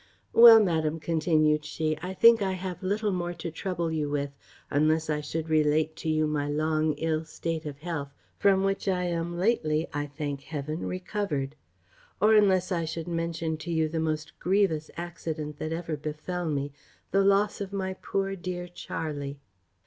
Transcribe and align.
"Well, 0.33 0.59
madam," 0.59 0.99
continued 0.99 1.63
she, 1.63 1.95
"I 2.01 2.15
think 2.15 2.41
I 2.41 2.53
have 2.53 2.81
little 2.81 3.11
more 3.11 3.35
to 3.35 3.51
trouble 3.51 3.91
you 3.91 4.09
with; 4.09 4.31
unless 4.71 5.11
I 5.11 5.21
should 5.21 5.47
relate 5.47 5.95
to 5.97 6.09
you 6.09 6.25
my 6.25 6.49
long 6.49 6.93
ill 6.93 7.23
state 7.23 7.67
of 7.67 7.77
health, 7.77 8.11
from 8.39 8.63
which 8.63 8.87
I 8.87 9.03
am 9.03 9.37
lately, 9.37 9.87
I 9.93 10.07
thank 10.07 10.41
Heaven, 10.41 10.87
recovered; 10.87 11.55
or 12.19 12.33
unless 12.33 12.71
I 12.71 12.83
should 12.83 13.07
mention 13.07 13.57
to 13.57 13.71
you 13.71 13.87
the 13.87 13.99
most 13.99 14.33
grievous 14.39 14.89
accident 14.97 15.57
that 15.59 15.71
ever 15.71 15.95
befel 15.95 16.47
me, 16.49 16.71
the 17.11 17.23
loss 17.23 17.61
of 17.61 17.71
my 17.71 17.93
poor 17.93 18.35
dear 18.35 18.67
Charley." 18.67 19.39